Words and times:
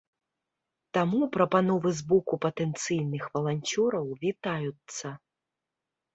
Таму 0.97 1.19
прапановы 1.35 1.89
з 1.99 2.05
боку 2.13 2.39
патэнцыйных 2.47 3.29
валанцёраў 3.37 4.05
вітаюцца. 4.27 5.07